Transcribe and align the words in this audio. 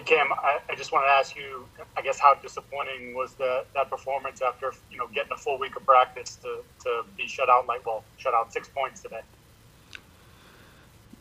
Hey 0.00 0.16
Cam, 0.16 0.32
I, 0.32 0.60
I 0.70 0.74
just 0.76 0.92
want 0.92 1.04
to 1.06 1.10
ask 1.10 1.36
you, 1.36 1.68
I 1.94 2.00
guess, 2.00 2.18
how 2.18 2.34
disappointing 2.34 3.14
was 3.14 3.34
the, 3.34 3.64
that 3.74 3.90
performance 3.90 4.40
after 4.40 4.72
you 4.90 4.96
know 4.96 5.06
getting 5.08 5.32
a 5.32 5.36
full 5.36 5.58
week 5.58 5.76
of 5.76 5.84
practice 5.84 6.36
to, 6.36 6.62
to 6.84 7.02
be 7.18 7.28
shut 7.28 7.50
out 7.50 7.66
like 7.66 7.84
well, 7.84 8.06
shut 8.16 8.32
out 8.32 8.50
six 8.50 8.70
points 8.74 9.02
today. 9.02 9.20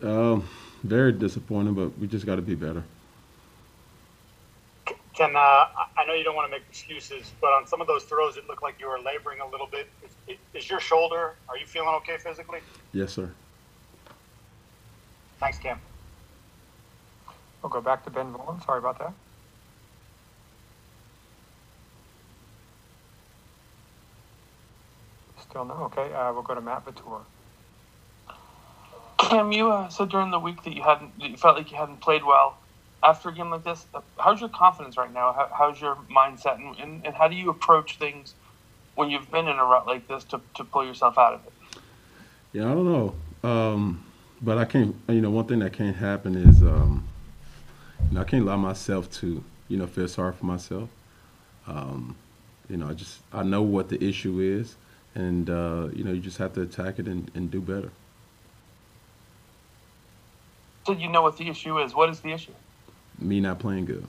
Um, 0.02 0.48
very 0.86 1.12
disappointing, 1.12 1.74
but 1.74 1.98
we 2.00 2.08
just 2.08 2.26
got 2.26 2.38
to 2.38 2.42
be 2.42 2.56
better. 2.56 2.86
Can 5.14 5.36
uh, 5.36 5.40
I 5.40 5.66
I 5.98 6.06
know 6.08 6.14
you 6.14 6.24
don't 6.24 6.36
want 6.36 6.50
to 6.50 6.58
make 6.58 6.66
excuses, 6.70 7.34
but 7.42 7.48
on 7.48 7.68
some 7.68 7.82
of 7.82 7.88
those 7.88 8.06
throws, 8.06 8.38
it 8.38 8.46
looked 8.48 8.64
like 8.64 8.76
you 8.80 8.88
were 8.88 9.00
laboring 9.00 9.40
a 9.46 9.52
little 9.52 9.68
bit. 9.70 9.90
Is, 10.02 10.38
is 10.54 10.70
your 10.70 10.80
shoulder? 10.80 11.36
Are 11.50 11.58
you 11.58 11.66
feeling 11.66 11.96
okay 11.96 12.16
physically? 12.18 12.60
Yes, 12.94 13.12
sir. 13.12 13.30
Thanks, 15.42 15.60
Cam. 15.60 15.82
We'll 17.62 17.70
go 17.70 17.82
back 17.82 18.04
to 18.06 18.10
Ben 18.10 18.34
Volin. 18.34 18.64
Sorry 18.66 18.80
about 18.80 19.00
that. 19.00 19.14
Still 25.50 25.66
no. 25.66 25.74
Okay, 25.86 26.14
uh, 26.14 26.32
we'll 26.32 26.44
go 26.44 26.56
to 26.56 26.62
Matt 26.62 26.86
Vautour. 26.86 27.22
Cam, 29.18 29.52
you 29.52 29.72
uh, 29.72 29.90
said 29.90 30.10
during 30.10 30.32
the 30.32 30.40
week 30.40 30.64
that 30.64 30.74
you 30.74 30.82
hadn't, 30.82 31.20
that 31.20 31.30
you 31.30 31.38
felt 31.38 31.58
like 31.58 31.72
you 31.72 31.78
hadn't 31.78 32.02
played 32.02 32.24
well. 32.24 32.58
After 33.04 33.30
a 33.30 33.34
game 33.34 33.50
like 33.50 33.64
this, 33.64 33.86
uh, 33.94 34.02
how's 34.18 34.40
your 34.40 34.50
confidence 34.50 34.98
right 34.98 35.12
now? 35.14 35.34
How, 35.34 35.50
how's 35.54 35.82
your 35.82 35.98
mindset, 36.10 36.56
and, 36.56 36.78
and, 36.80 37.06
and 37.06 37.16
how 37.16 37.28
do 37.28 37.36
you 37.36 37.50
approach 37.50 37.98
things 37.98 38.36
when 38.96 39.10
you've 39.10 39.30
been 39.32 39.48
in 39.48 39.58
a 39.58 39.64
rut 39.66 39.88
like 39.88 40.08
this 40.08 40.24
to, 40.26 40.42
to 40.56 40.64
pull 40.64 40.86
yourself 40.86 41.18
out 41.18 41.34
of 41.34 41.42
it? 41.46 41.82
Yeah, 42.54 42.72
I 42.72 42.74
don't 42.74 42.86
know. 42.86 43.50
Um, 43.50 44.06
but 44.42 44.58
I 44.58 44.66
can't, 44.66 44.96
you 45.10 45.22
know, 45.22 45.30
one 45.32 45.46
thing 45.46 45.60
that 45.60 45.74
can't 45.74 45.96
happen 45.96 46.36
is, 46.36 46.62
um, 46.62 47.09
you 48.10 48.16
know, 48.16 48.22
I 48.22 48.24
can't 48.24 48.44
allow 48.44 48.58
myself 48.58 49.12
to, 49.20 49.44
you 49.68 49.78
know, 49.78 49.86
feel 49.86 50.08
sorry 50.08 50.34
for 50.34 50.46
myself. 50.46 50.90
Um, 51.68 52.16
you 52.70 52.78
know, 52.78 52.90
I 52.90 52.94
just, 52.94 53.20
I 53.32 53.44
know 53.44 53.62
what 53.62 53.90
the 53.90 54.04
issue 54.04 54.40
is, 54.40 54.76
and, 55.16 55.50
uh, 55.50 55.90
you 55.94 56.04
know, 56.04 56.12
you 56.12 56.20
just 56.20 56.38
have 56.38 56.54
to 56.54 56.62
attack 56.62 57.00
it 57.00 57.08
and, 57.08 57.30
and 57.36 57.52
do 57.52 57.62
better. 57.62 57.92
So 60.86 60.94
you 60.94 61.10
know 61.10 61.22
what 61.22 61.38
the 61.38 61.48
issue 61.50 61.78
is. 61.80 61.94
What 61.94 62.10
is 62.10 62.20
the 62.22 62.32
issue? 62.32 62.54
Me 63.20 63.40
not 63.40 63.60
playing 63.60 63.86
good. 63.86 64.04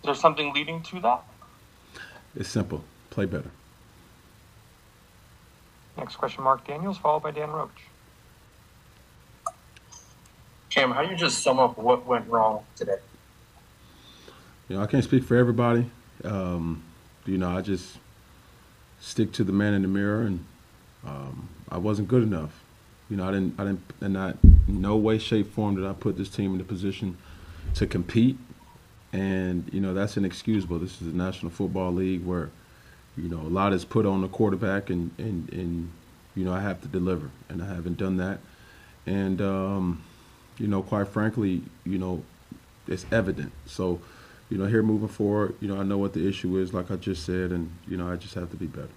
Is 0.00 0.04
there 0.04 0.14
something 0.14 0.54
leading 0.54 0.82
to 0.84 1.00
that? 1.00 1.22
It's 2.34 2.48
simple. 2.48 2.82
Play 3.10 3.26
better. 3.26 3.50
Next 5.98 6.16
question, 6.16 6.44
Mark 6.44 6.66
Daniels, 6.66 6.96
followed 6.96 7.22
by 7.22 7.32
Dan 7.32 7.50
Roach. 7.50 7.70
Cam, 10.76 10.90
how 10.90 11.02
do 11.02 11.10
you 11.10 11.16
just 11.16 11.42
sum 11.42 11.58
up 11.58 11.78
what 11.78 12.04
went 12.04 12.28
wrong 12.28 12.62
today? 12.76 12.98
You 14.68 14.76
know, 14.76 14.82
I 14.82 14.86
can't 14.86 15.02
speak 15.02 15.24
for 15.24 15.34
everybody. 15.34 15.90
Um, 16.22 16.82
you 17.24 17.38
know, 17.38 17.48
I 17.48 17.62
just 17.62 17.96
stick 19.00 19.32
to 19.32 19.44
the 19.44 19.52
man 19.52 19.72
in 19.72 19.80
the 19.80 19.88
mirror, 19.88 20.20
and 20.20 20.44
um, 21.06 21.48
I 21.70 21.78
wasn't 21.78 22.08
good 22.08 22.22
enough. 22.22 22.62
You 23.08 23.16
know, 23.16 23.26
I 23.26 23.32
didn't, 23.32 23.58
I 23.58 23.64
didn't, 23.64 23.80
and 24.02 24.12
not 24.12 24.36
no 24.68 24.96
way, 24.96 25.16
shape, 25.16 25.50
form 25.50 25.76
did 25.76 25.86
I 25.86 25.94
put 25.94 26.18
this 26.18 26.28
team 26.28 26.52
in 26.52 26.58
the 26.58 26.64
position 26.64 27.16
to 27.76 27.86
compete. 27.86 28.36
And 29.14 29.70
you 29.72 29.80
know, 29.80 29.94
that's 29.94 30.18
inexcusable. 30.18 30.78
This 30.78 31.00
is 31.00 31.10
the 31.10 31.16
National 31.16 31.50
Football 31.50 31.92
League 31.92 32.22
where, 32.22 32.50
you 33.16 33.30
know, 33.30 33.40
a 33.40 33.48
lot 33.48 33.72
is 33.72 33.86
put 33.86 34.04
on 34.04 34.20
the 34.20 34.28
quarterback, 34.28 34.90
and 34.90 35.10
and 35.16 35.50
and 35.54 35.90
you 36.34 36.44
know, 36.44 36.52
I 36.52 36.60
have 36.60 36.82
to 36.82 36.88
deliver, 36.88 37.30
and 37.48 37.62
I 37.62 37.66
haven't 37.66 37.96
done 37.96 38.18
that. 38.18 38.40
And 39.06 39.40
um, 39.40 40.02
you 40.58 40.66
know, 40.66 40.82
quite 40.82 41.08
frankly, 41.08 41.62
you 41.84 41.98
know, 41.98 42.22
it's 42.86 43.06
evident. 43.12 43.52
So, 43.66 44.00
you 44.48 44.58
know, 44.58 44.66
here 44.66 44.82
moving 44.82 45.08
forward, 45.08 45.56
you 45.60 45.68
know, 45.68 45.80
I 45.80 45.82
know 45.82 45.98
what 45.98 46.12
the 46.12 46.26
issue 46.26 46.58
is, 46.58 46.72
like 46.72 46.90
I 46.90 46.96
just 46.96 47.24
said, 47.24 47.50
and 47.50 47.70
you 47.88 47.96
know, 47.96 48.10
I 48.10 48.16
just 48.16 48.34
have 48.34 48.50
to 48.50 48.56
be 48.56 48.66
better. 48.66 48.88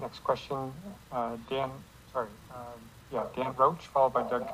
Next 0.00 0.22
question, 0.22 0.72
uh, 1.10 1.36
Dan, 1.50 1.70
sorry, 2.12 2.28
um, 2.54 2.80
yeah, 3.12 3.24
Dan 3.34 3.52
Roach, 3.56 3.86
followed 3.88 4.12
by 4.12 4.22
Doug 4.28 4.48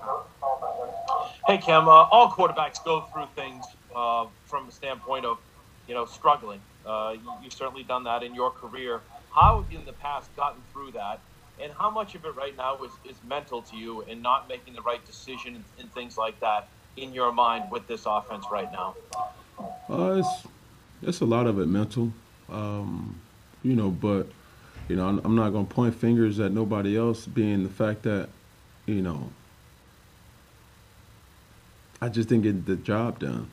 Hey, 1.47 1.59
Kim, 1.59 1.87
uh, 1.87 2.09
all 2.11 2.31
quarterbacks 2.31 2.83
go 2.83 3.03
through 3.13 3.27
things 3.37 3.65
uh, 3.95 4.27
from 4.47 4.69
a 4.69 4.73
standpoint 4.73 5.27
of, 5.27 5.39
you 5.87 5.95
know, 5.95 6.07
struggling. 6.07 6.61
Uh, 6.87 7.15
you, 7.15 7.33
you've 7.43 7.53
certainly 7.53 7.83
done 7.83 8.05
that 8.05 8.23
in 8.23 8.35
your 8.35 8.51
career. 8.51 9.01
How 9.31 9.61
have 9.61 9.71
you 9.71 9.79
in 9.79 9.85
the 9.85 9.93
past 9.93 10.35
gotten 10.37 10.63
through 10.73 10.93
that? 10.93 11.21
And 11.61 11.73
how 11.73 11.91
much 11.91 12.15
of 12.15 12.25
it 12.25 12.35
right 12.35 12.57
now 12.57 12.79
is, 12.83 12.93
is 13.09 13.17
mental 13.29 13.63
to 13.63 13.77
you 13.77 14.03
and 14.03 14.23
not 14.23 14.49
making 14.49 14.75
the 14.75 14.83
right 14.83 15.05
decision 15.07 15.65
and, 15.79 15.93
things 15.93 16.19
like 16.19 16.39
that 16.41 16.69
in 16.97 17.13
your 17.13 17.33
mind 17.33 17.71
with 17.71 17.87
this 17.87 18.05
offense 18.07 18.45
right 18.51 18.71
now? 18.73 18.95
Uh, 19.89 20.21
it's 20.21 20.47
it's 21.03 21.21
a 21.21 21.25
lot 21.25 21.47
of 21.47 21.61
it 21.61 21.67
mental, 21.67 22.13
um, 22.51 23.21
you 23.63 23.77
know. 23.77 23.91
But 23.91 24.27
you 24.89 24.97
know, 24.97 25.07
I'm, 25.07 25.21
I'm 25.25 25.37
not 25.37 25.51
gonna 25.51 25.67
point 25.67 25.95
fingers 25.95 26.41
at 26.41 26.51
nobody 26.51 26.97
else. 26.97 27.27
Being 27.27 27.63
the 27.63 27.69
fact 27.69 28.03
that, 28.03 28.29
you 28.87 29.01
know, 29.01 29.31
I 32.01 32.09
just 32.09 32.29
didn't 32.29 32.43
get 32.43 32.67
the 32.67 32.77
job 32.77 33.21
done. 33.21 33.51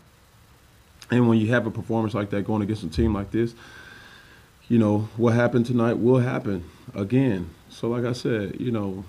And 1.11 1.27
when 1.27 1.37
you 1.37 1.49
have 1.49 1.67
a 1.67 1.71
performance 1.71 2.13
like 2.13 2.29
that 2.31 2.45
going 2.45 2.61
against 2.61 2.83
a 2.83 2.89
team 2.89 3.13
like 3.13 3.31
this, 3.31 3.53
you 4.71 4.79
know 4.79 5.09
what 5.17 5.33
happened 5.33 5.65
tonight 5.65 5.97
will 5.97 6.19
happen 6.19 6.63
again. 6.95 7.49
So, 7.69 7.89
like 7.89 8.05
I 8.05 8.13
said, 8.13 8.59
you 8.59 8.71
know, 8.71 9.03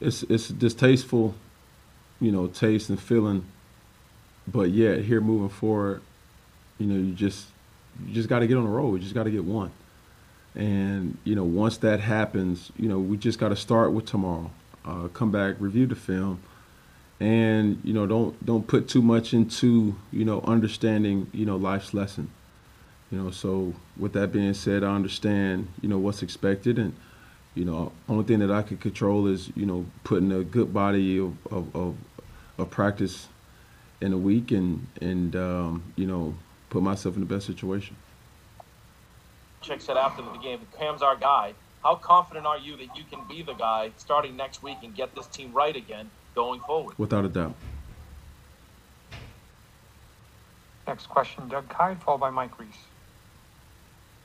it's 0.00 0.22
it's 0.24 0.48
distasteful, 0.48 1.34
you 2.20 2.30
know, 2.30 2.46
taste 2.46 2.90
and 2.90 3.00
feeling 3.00 3.46
but 4.46 4.70
yet 4.70 5.00
here 5.00 5.20
moving 5.20 5.48
forward, 5.48 6.02
you 6.78 6.86
know, 6.86 6.94
you 6.94 7.12
just 7.12 7.46
you 8.06 8.14
just 8.14 8.28
got 8.28 8.40
to 8.40 8.46
get 8.46 8.56
on 8.56 8.64
the 8.64 8.70
road. 8.70 8.94
You 8.94 9.00
just 9.00 9.14
got 9.14 9.24
to 9.24 9.30
get 9.30 9.44
one. 9.44 9.70
And 10.54 11.16
you 11.24 11.34
know, 11.34 11.44
once 11.44 11.78
that 11.78 12.00
happens, 12.00 12.70
you 12.76 12.88
know, 12.88 12.98
we 12.98 13.16
just 13.16 13.38
got 13.38 13.48
to 13.48 13.56
start 13.56 13.92
with 13.92 14.06
tomorrow. 14.06 14.50
Uh, 14.84 15.08
come 15.08 15.30
back, 15.30 15.56
review 15.60 15.86
the 15.86 15.94
film, 15.94 16.42
and 17.20 17.80
you 17.84 17.92
know, 17.92 18.06
don't 18.06 18.44
don't 18.44 18.66
put 18.66 18.88
too 18.88 19.00
much 19.00 19.32
into 19.32 19.96
you 20.10 20.24
know 20.24 20.40
understanding 20.42 21.28
you 21.32 21.46
know 21.46 21.56
life's 21.56 21.94
lesson. 21.94 22.30
You 23.12 23.18
know, 23.22 23.30
so 23.30 23.74
with 23.98 24.14
that 24.14 24.32
being 24.32 24.54
said, 24.54 24.82
I 24.82 24.94
understand 24.94 25.68
you 25.82 25.88
know 25.88 25.98
what's 25.98 26.22
expected, 26.22 26.78
and 26.78 26.94
you 27.54 27.66
know, 27.66 27.92
only 28.08 28.24
thing 28.24 28.38
that 28.38 28.50
I 28.50 28.62
can 28.62 28.78
control 28.78 29.26
is 29.26 29.50
you 29.54 29.66
know 29.66 29.84
putting 30.02 30.32
a 30.32 30.42
good 30.42 30.72
body 30.72 31.18
of 31.18 31.36
of, 31.52 31.76
of, 31.76 31.96
of 32.56 32.70
practice 32.70 33.28
in 34.00 34.14
a 34.14 34.16
week 34.16 34.50
and 34.50 34.86
and 35.02 35.36
um, 35.36 35.82
you 35.94 36.06
know 36.06 36.34
put 36.70 36.82
myself 36.82 37.14
in 37.14 37.20
the 37.20 37.26
best 37.26 37.46
situation. 37.46 37.96
Chick 39.60 39.82
said 39.82 39.98
after 39.98 40.22
the 40.22 40.38
game, 40.38 40.60
Cam's 40.78 41.02
our 41.02 41.14
guy. 41.14 41.52
How 41.84 41.96
confident 41.96 42.46
are 42.46 42.58
you 42.58 42.76
that 42.78 42.96
you 42.96 43.04
can 43.10 43.20
be 43.28 43.42
the 43.42 43.54
guy 43.54 43.90
starting 43.98 44.36
next 44.36 44.62
week 44.62 44.78
and 44.82 44.94
get 44.94 45.14
this 45.14 45.26
team 45.26 45.52
right 45.52 45.76
again 45.76 46.10
going 46.34 46.60
forward? 46.60 46.96
Without 46.98 47.26
a 47.26 47.28
doubt. 47.28 47.54
Next 50.86 51.08
question, 51.08 51.48
Doug 51.48 51.68
Kyed, 51.68 52.00
followed 52.02 52.18
by 52.18 52.30
Mike 52.30 52.58
Reiss. 52.58 52.76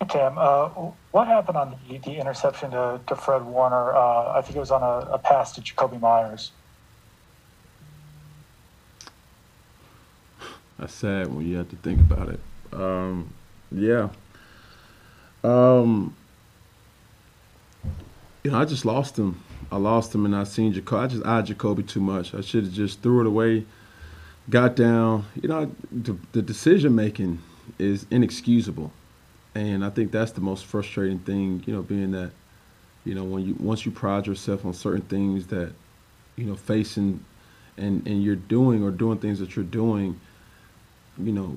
Cam, 0.06 0.38
uh, 0.38 0.70
what 1.12 1.28
happened 1.28 1.58
on 1.58 1.76
the, 1.90 1.98
the 1.98 2.20
interception 2.20 2.72
to, 2.72 3.02
to 3.08 3.16
Fred 3.16 3.44
Warner? 3.44 3.94
Uh, 3.94 4.38
I 4.38 4.42
think 4.42 4.56
it 4.56 4.60
was 4.60 4.72
on 4.72 4.84
a, 4.84 5.12
a 5.12 5.18
pass 5.18 5.52
to 5.54 5.62
Jakobi 5.62 6.00
Meyers. 6.00 6.52
That's 10.78 10.94
sad 10.94 11.34
when 11.34 11.48
you 11.48 11.58
have 11.58 11.70
to 11.70 11.76
think 11.78 12.00
about 12.00 12.30
it. 12.30 12.40
Um, 12.72 13.34
yeah. 13.72 14.10
Um, 15.44 16.16
you 18.44 18.52
know, 18.52 18.60
I 18.60 18.66
just 18.66 18.86
lost 18.86 19.18
him. 19.18 19.44
I 19.72 19.78
lost 19.78 20.14
him, 20.14 20.26
and 20.26 20.36
I 20.36 20.44
seen 20.44 20.74
Jakobi. 20.74 21.00
I 21.00 21.08
just 21.08 21.26
eyed 21.26 21.48
Jakobi 21.48 21.88
too 21.88 22.00
much. 22.00 22.34
I 22.34 22.42
should 22.42 22.66
have 22.66 22.74
just 22.74 23.02
threw 23.02 23.22
it 23.22 23.28
away, 23.28 23.66
got 24.50 24.76
down. 24.76 25.26
You 25.42 25.50
know, 25.50 25.72
the, 25.92 26.16
the 26.32 26.42
decision 26.42 26.96
making 26.96 27.42
is 27.80 28.06
inexcusable, 28.12 28.92
and 29.58 29.86
I 29.86 29.90
think 29.90 30.12
that's 30.12 30.32
the 30.32 30.42
most 30.42 30.66
frustrating 30.66 31.20
thing. 31.20 31.64
You 31.66 31.74
know, 31.74 31.82
being 31.82 32.12
that, 32.12 32.32
you 33.06 33.16
know, 33.16 33.24
when 33.24 33.46
you 33.46 33.56
once 33.60 33.86
you 33.86 33.92
pride 33.92 34.28
yourself 34.28 34.66
on 34.66 34.74
certain 34.74 35.02
things 35.02 35.48
that, 35.48 35.74
you 36.36 36.46
know, 36.46 36.56
facing, 36.56 37.24
and 37.78 38.06
and 38.08 38.24
you're 38.24 38.36
doing 38.36 38.84
or 38.84 38.92
doing 38.92 39.18
things 39.20 39.40
that 39.40 39.56
you're 39.56 39.66
doing 39.66 40.20
you 41.22 41.32
know, 41.32 41.56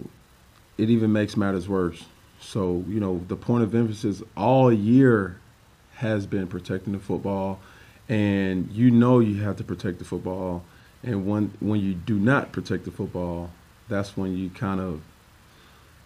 it 0.79 0.91
even 0.91 1.13
makes 1.13 1.37
matters 1.37 1.69
worse. 1.69 2.05
So, 2.41 2.85
you 2.89 3.01
know, 3.01 3.21
the 3.29 3.37
point 3.37 3.63
of 3.63 3.75
emphasis 3.75 4.23
all 4.37 4.73
year 4.73 5.39
has 5.97 6.27
been 6.27 6.47
protecting 6.47 6.95
the 6.95 6.99
football, 6.99 7.61
and 8.09 8.71
you 8.71 8.91
know 8.91 9.21
you 9.21 9.43
have 9.43 9.57
to 9.57 9.65
protect 9.65 9.99
the 9.99 10.05
football. 10.05 10.65
And 11.03 11.27
when 11.27 11.53
when 11.61 11.81
you 11.81 11.95
do 11.95 12.19
not 12.19 12.53
protect 12.53 12.85
the 12.85 12.91
football, 12.91 13.51
that's 13.89 14.17
when 14.17 14.37
you 14.37 14.51
kind 14.51 14.81
of, 14.81 15.03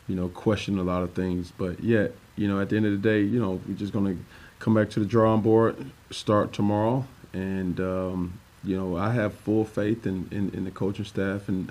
you 0.08 0.14
know, 0.14 0.28
question 0.28 0.78
a 0.78 0.82
lot 0.82 1.02
of 1.02 1.12
things. 1.12 1.52
But 1.56 1.82
yet, 1.82 2.12
you 2.36 2.48
know, 2.48 2.60
at 2.60 2.68
the 2.68 2.76
end 2.76 2.86
of 2.86 2.92
the 2.92 2.98
day, 2.98 3.20
you 3.20 3.40
know, 3.40 3.60
we're 3.66 3.74
just 3.74 3.92
gonna 3.92 4.16
come 4.58 4.74
back 4.74 4.90
to 4.90 5.00
the 5.00 5.06
drawing 5.06 5.40
board, 5.40 5.76
start 6.10 6.52
tomorrow, 6.52 7.06
and 7.32 7.78
um, 7.80 8.38
you 8.62 8.76
know 8.76 8.96
I 8.96 9.12
have 9.12 9.34
full 9.34 9.64
faith 9.64 10.06
in, 10.06 10.28
in, 10.30 10.50
in 10.50 10.64
the 10.64 10.70
coaching 10.70 11.04
staff 11.04 11.48
and 11.48 11.70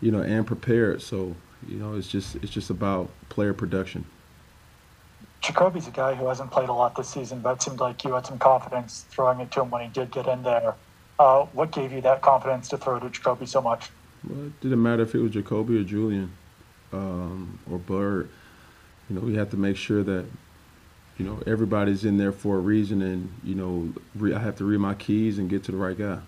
you 0.00 0.10
know 0.10 0.20
and 0.20 0.46
prepared. 0.46 1.02
So 1.02 1.34
you 1.66 1.76
know 1.76 1.96
it's 1.96 2.08
just 2.08 2.36
it's 2.36 2.52
just 2.52 2.70
about 2.70 3.10
player 3.28 3.54
production. 3.54 4.04
Jakobi's 5.42 5.86
a 5.86 5.92
guy 5.92 6.14
who 6.14 6.26
hasn't 6.26 6.50
played 6.50 6.68
a 6.68 6.72
lot 6.72 6.96
this 6.96 7.08
season, 7.08 7.38
but 7.38 7.56
it 7.56 7.62
seemed 7.62 7.78
like 7.78 8.02
you 8.02 8.12
had 8.12 8.26
some 8.26 8.38
confidence 8.38 9.06
throwing 9.08 9.38
it 9.38 9.52
to 9.52 9.62
him 9.62 9.70
when 9.70 9.82
he 9.82 9.88
did 9.88 10.10
get 10.10 10.26
in 10.26 10.42
there. 10.42 10.74
Uh, 11.20 11.44
what 11.52 11.70
gave 11.70 11.92
you 11.92 12.00
that 12.00 12.22
confidence 12.22 12.68
to 12.68 12.76
throw 12.76 12.98
to 12.98 13.06
Jakobi 13.06 13.46
so 13.46 13.60
much? 13.60 13.88
Well, 14.28 14.46
it 14.46 14.60
didn't 14.60 14.82
matter 14.82 15.04
if 15.04 15.14
it 15.14 15.18
was 15.18 15.30
Jakobi 15.30 15.80
or 15.80 15.84
Julian 15.84 16.32
um, 16.92 17.58
or 17.70 17.78
Byrd. 17.78 18.28
You 19.08 19.16
know, 19.16 19.22
we 19.22 19.36
have 19.36 19.50
to 19.50 19.56
make 19.56 19.76
sure 19.76 20.02
that 20.02 20.26
you 21.18 21.24
know 21.24 21.42
everybody's 21.46 22.04
in 22.04 22.18
there 22.18 22.32
for 22.32 22.56
a 22.56 22.60
reason, 22.60 23.02
and 23.02 23.32
you 23.42 23.54
know 23.54 23.92
re- 24.14 24.34
I 24.34 24.38
have 24.38 24.56
to 24.56 24.64
read 24.64 24.80
my 24.80 24.94
keys 24.94 25.38
and 25.38 25.48
get 25.48 25.64
to 25.64 25.72
the 25.72 25.78
right 25.78 25.96
guy. 25.96 26.18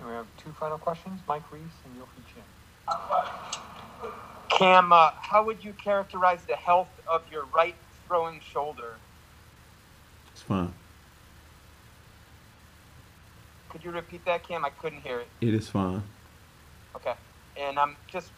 And 0.00 0.08
we 0.08 0.14
have 0.14 0.26
two 0.38 0.52
final 0.58 0.78
questions, 0.78 1.20
Mike 1.26 1.50
Reiss 1.50 1.62
and 1.84 2.02
Yofi 2.02 2.22
Chin. 2.34 2.42
Cam, 4.50 4.92
uh, 4.92 5.10
how 5.20 5.42
would 5.42 5.64
you 5.64 5.72
characterize 5.72 6.40
the 6.46 6.56
health 6.56 6.88
of 7.08 7.22
your 7.32 7.44
right 7.54 7.74
throwing 8.06 8.40
shoulder? 8.40 8.96
It's 10.32 10.42
fine. 10.42 10.72
Could 13.68 13.82
you 13.82 13.90
repeat 13.90 14.24
that, 14.26 14.46
Cam? 14.46 14.64
I 14.64 14.70
couldn't 14.70 15.00
hear 15.00 15.18
it. 15.18 15.28
It 15.40 15.54
is 15.54 15.68
fine. 15.68 16.02
Okay. 16.94 17.14
And 17.56 17.78
um, 17.78 17.96
just 18.08 18.30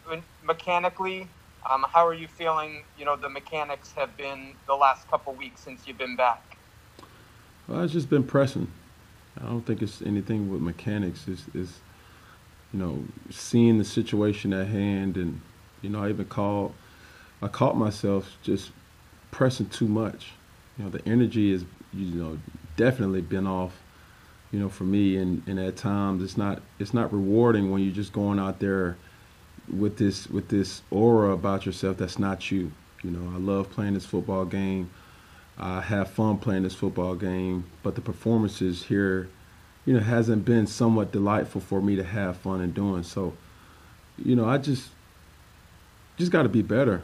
mechanically, 0.43 1.27
um, 1.69 1.85
how 1.91 2.05
are 2.05 2.13
you 2.13 2.27
feeling? 2.27 2.83
You 2.97 3.05
know, 3.05 3.15
the 3.15 3.29
mechanics 3.29 3.91
have 3.93 4.15
been 4.15 4.53
the 4.67 4.75
last 4.75 5.09
couple 5.09 5.33
weeks 5.33 5.61
since 5.61 5.87
you've 5.87 5.97
been 5.97 6.15
back. 6.15 6.57
Well, 7.67 7.83
it's 7.83 7.93
just 7.93 8.09
been 8.09 8.23
pressing. 8.23 8.71
I 9.39 9.45
don't 9.45 9.65
think 9.65 9.81
it's 9.81 10.01
anything 10.01 10.51
with 10.51 10.61
mechanics. 10.61 11.27
It's, 11.27 11.43
it's 11.53 11.79
you 12.73 12.79
know 12.79 13.03
seeing 13.29 13.77
the 13.77 13.83
situation 13.83 14.53
at 14.53 14.67
hand, 14.67 15.17
and 15.17 15.41
you 15.81 15.89
know 15.89 16.03
I 16.03 16.09
even 16.09 16.25
called. 16.25 16.73
I 17.41 17.47
caught 17.47 17.77
myself 17.77 18.37
just 18.41 18.71
pressing 19.31 19.67
too 19.67 19.87
much. 19.87 20.31
You 20.77 20.85
know 20.85 20.89
the 20.89 21.05
energy 21.07 21.51
is 21.51 21.65
you 21.93 22.15
know 22.15 22.39
definitely 22.77 23.21
been 23.21 23.47
off. 23.47 23.73
You 24.51 24.59
know 24.59 24.69
for 24.69 24.85
me, 24.85 25.17
and, 25.17 25.43
and 25.47 25.59
at 25.59 25.75
times 25.75 26.23
it's 26.23 26.37
not 26.37 26.61
it's 26.79 26.93
not 26.93 27.11
rewarding 27.11 27.71
when 27.71 27.81
you're 27.83 27.93
just 27.93 28.13
going 28.13 28.39
out 28.39 28.59
there 28.59 28.97
with 29.75 29.97
this 29.97 30.27
with 30.27 30.49
this 30.49 30.81
aura 30.91 31.31
about 31.31 31.65
yourself 31.65 31.97
that's 31.97 32.19
not 32.19 32.51
you. 32.51 32.71
You 33.03 33.11
know 33.11 33.31
I 33.33 33.39
love 33.39 33.69
playing 33.69 33.93
this 33.93 34.05
football 34.05 34.45
game. 34.45 34.89
I 35.57 35.81
have 35.81 36.11
fun 36.11 36.37
playing 36.37 36.63
this 36.63 36.75
football 36.75 37.15
game, 37.15 37.65
but 37.81 37.95
the 37.95 38.01
performances 38.01 38.83
here, 38.83 39.27
you 39.85 39.93
know, 39.95 39.99
hasn't 39.99 40.45
been 40.45 40.67
somewhat 40.67 41.11
delightful 41.11 41.61
for 41.61 41.81
me 41.81 41.95
to 41.95 42.03
have 42.03 42.37
fun 42.37 42.61
in 42.61 42.73
doing. 42.73 43.01
So, 43.01 43.33
you 44.23 44.35
know, 44.35 44.45
I 44.45 44.59
just 44.59 44.89
just 46.17 46.31
got 46.31 46.43
to 46.43 46.49
be 46.49 46.61
better, 46.61 47.01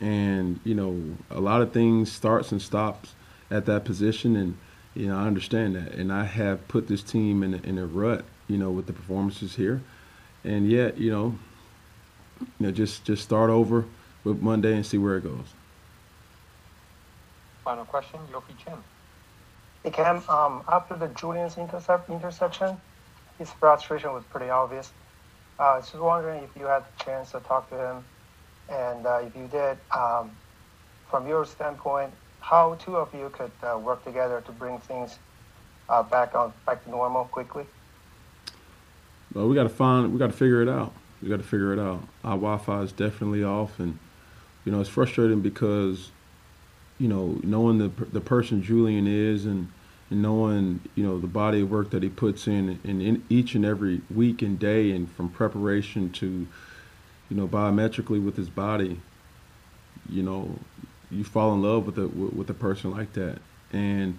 and 0.00 0.60
you 0.64 0.74
know, 0.74 1.16
a 1.30 1.40
lot 1.40 1.60
of 1.60 1.72
things 1.72 2.10
starts 2.10 2.52
and 2.52 2.60
stops 2.62 3.14
at 3.50 3.66
that 3.66 3.84
position, 3.84 4.34
and 4.36 4.56
you 4.94 5.08
know, 5.08 5.18
I 5.18 5.26
understand 5.26 5.76
that, 5.76 5.92
and 5.92 6.10
I 6.10 6.24
have 6.24 6.66
put 6.68 6.88
this 6.88 7.02
team 7.02 7.42
in 7.42 7.54
a, 7.54 7.58
in 7.58 7.78
a 7.78 7.86
rut, 7.86 8.24
you 8.48 8.56
know, 8.56 8.70
with 8.70 8.86
the 8.86 8.92
performances 8.94 9.56
here, 9.56 9.82
and 10.42 10.70
yet, 10.70 10.96
you 10.96 11.10
know, 11.10 11.38
you 12.40 12.46
know, 12.58 12.70
just 12.70 13.04
just 13.04 13.22
start 13.22 13.50
over 13.50 13.84
with 14.24 14.40
Monday 14.40 14.74
and 14.74 14.84
see 14.84 14.98
where 14.98 15.16
it 15.16 15.24
goes. 15.24 15.46
Final 17.64 17.84
question, 17.84 18.20
Yofi 18.32 18.56
Chen. 18.62 18.78
Hey 19.82 19.90
Cam, 19.90 20.22
um, 20.28 20.62
after 20.68 20.96
the 20.96 21.08
Julian's 21.08 21.58
intercept 21.58 22.08
interception, 22.10 22.76
his 23.38 23.50
frustration 23.52 24.12
was 24.12 24.24
pretty 24.24 24.50
obvious. 24.50 24.92
Uh, 25.58 25.62
I 25.62 25.76
was 25.76 25.90
just 25.90 26.02
wondering 26.02 26.42
if 26.42 26.50
you 26.58 26.66
had 26.66 26.82
the 26.84 27.04
chance 27.04 27.32
to 27.32 27.40
talk 27.40 27.70
to 27.70 27.76
him, 27.76 28.04
and 28.68 29.06
uh, 29.06 29.22
if 29.24 29.36
you 29.36 29.46
did, 29.46 29.78
um, 29.94 30.30
from 31.10 31.28
your 31.28 31.44
standpoint, 31.44 32.12
how 32.40 32.74
two 32.74 32.96
of 32.96 33.14
you 33.14 33.30
could 33.32 33.52
uh, 33.62 33.78
work 33.78 34.04
together 34.04 34.42
to 34.46 34.52
bring 34.52 34.78
things 34.78 35.18
uh, 35.88 36.02
back 36.02 36.34
on 36.34 36.52
back 36.66 36.82
to 36.84 36.90
normal 36.90 37.24
quickly. 37.26 37.64
Well, 39.34 39.48
we 39.48 39.54
got 39.54 39.64
to 39.64 39.68
find, 39.68 40.12
we 40.12 40.18
got 40.18 40.28
to 40.28 40.36
figure 40.36 40.62
it 40.62 40.68
out. 40.68 40.92
We 41.24 41.30
got 41.30 41.38
to 41.38 41.42
figure 41.42 41.72
it 41.72 41.78
out. 41.78 42.02
Our 42.22 42.36
Wi-Fi 42.36 42.82
is 42.82 42.92
definitely 42.92 43.42
off, 43.42 43.80
and 43.80 43.98
you 44.66 44.72
know 44.72 44.80
it's 44.80 44.90
frustrating 44.90 45.40
because, 45.40 46.10
you 46.98 47.08
know, 47.08 47.40
knowing 47.42 47.78
the 47.78 47.88
the 47.88 48.20
person 48.20 48.62
Julian 48.62 49.06
is, 49.06 49.46
and, 49.46 49.72
and 50.10 50.20
knowing 50.20 50.80
you 50.94 51.02
know 51.02 51.18
the 51.18 51.26
body 51.26 51.62
of 51.62 51.70
work 51.70 51.88
that 51.90 52.02
he 52.02 52.10
puts 52.10 52.46
in, 52.46 52.78
in, 52.84 53.00
in 53.00 53.24
each 53.30 53.54
and 53.54 53.64
every 53.64 54.02
week 54.14 54.42
and 54.42 54.58
day, 54.58 54.90
and 54.90 55.10
from 55.12 55.30
preparation 55.30 56.10
to, 56.10 56.46
you 57.30 57.36
know, 57.36 57.48
biometrically 57.48 58.22
with 58.22 58.36
his 58.36 58.50
body, 58.50 59.00
you 60.10 60.22
know, 60.22 60.58
you 61.10 61.24
fall 61.24 61.54
in 61.54 61.62
love 61.62 61.86
with 61.86 61.96
a 61.96 62.06
with, 62.06 62.34
with 62.34 62.50
a 62.50 62.54
person 62.54 62.90
like 62.90 63.14
that, 63.14 63.38
and 63.72 64.18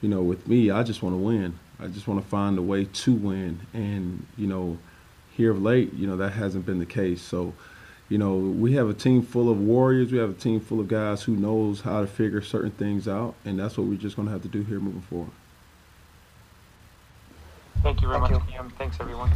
you 0.00 0.08
know, 0.08 0.22
with 0.22 0.48
me, 0.48 0.70
I 0.70 0.82
just 0.82 1.02
want 1.02 1.14
to 1.14 1.18
win. 1.18 1.58
I 1.78 1.88
just 1.88 2.08
want 2.08 2.22
to 2.22 2.26
find 2.26 2.56
a 2.58 2.62
way 2.62 2.84
to 2.84 3.12
win. 3.14 3.60
And, 3.74 4.26
you 4.36 4.46
know, 4.46 4.78
here 5.36 5.50
of 5.50 5.62
late, 5.62 5.92
you 5.94 6.06
know, 6.06 6.16
that 6.16 6.30
hasn't 6.32 6.64
been 6.64 6.78
the 6.78 6.86
case. 6.86 7.20
So, 7.20 7.52
you 8.08 8.18
know, 8.18 8.36
we 8.36 8.72
have 8.74 8.88
a 8.88 8.94
team 8.94 9.22
full 9.22 9.50
of 9.50 9.60
warriors. 9.60 10.10
We 10.10 10.18
have 10.18 10.30
a 10.30 10.34
team 10.34 10.60
full 10.60 10.80
of 10.80 10.88
guys 10.88 11.22
who 11.22 11.36
knows 11.36 11.82
how 11.82 12.00
to 12.00 12.06
figure 12.06 12.40
certain 12.40 12.70
things 12.70 13.06
out. 13.06 13.34
And 13.44 13.58
that's 13.58 13.76
what 13.76 13.86
we're 13.86 13.98
just 13.98 14.16
going 14.16 14.26
to 14.26 14.32
have 14.32 14.42
to 14.42 14.48
do 14.48 14.62
here 14.62 14.80
moving 14.80 15.02
forward. 15.02 15.30
Thank 17.82 18.00
you 18.00 18.08
very 18.08 18.20
Thank 18.20 18.32
much, 18.32 18.46
you. 18.46 18.52
Cam. 18.52 18.70
Thanks, 18.70 18.96
everyone. 19.00 19.30